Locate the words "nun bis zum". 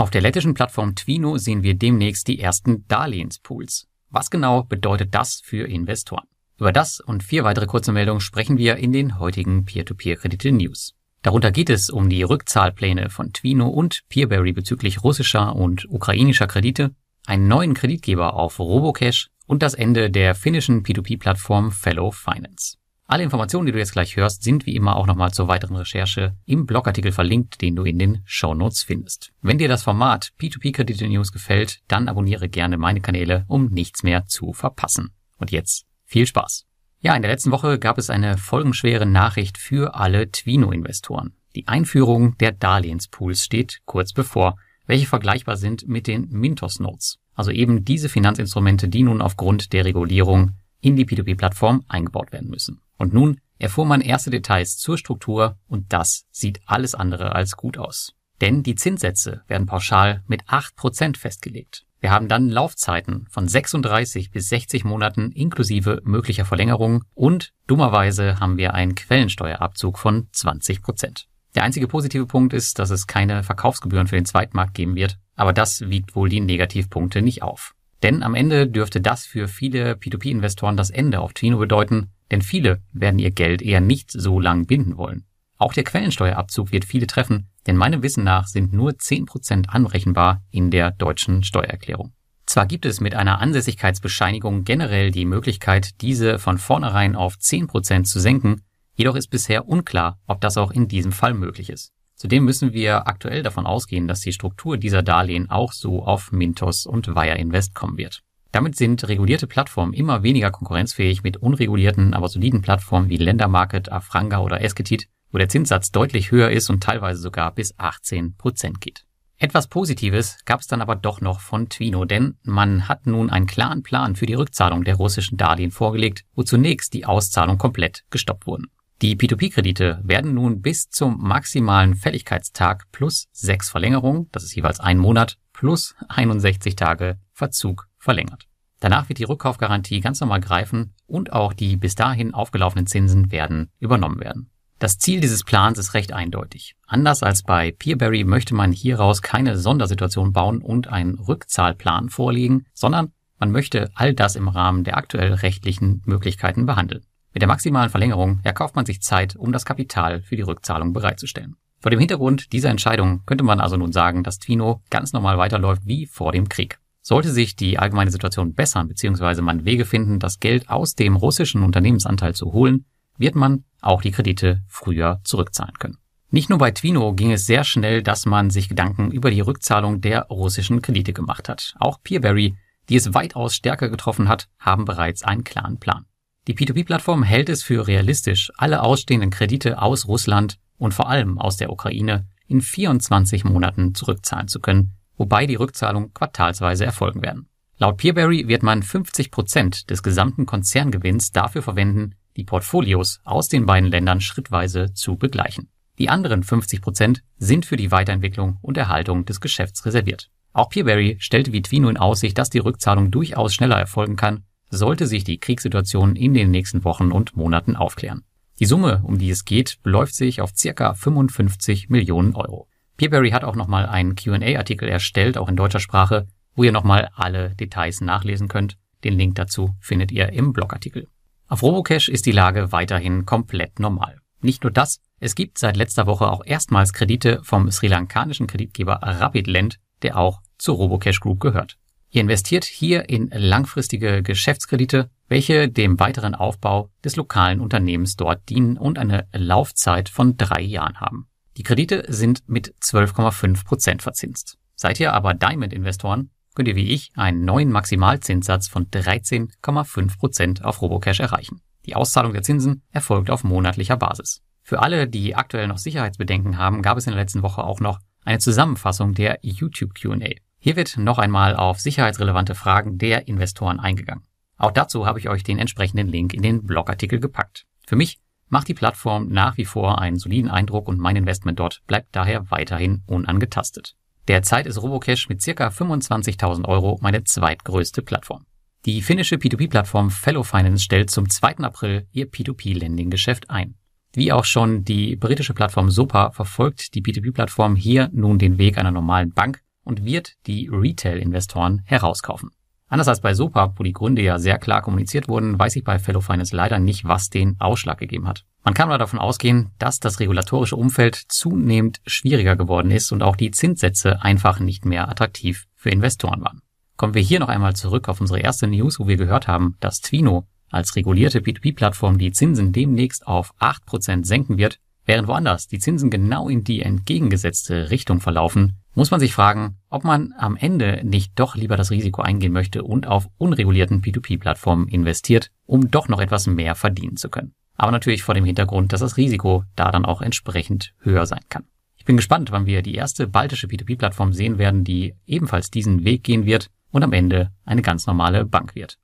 130.34-131.16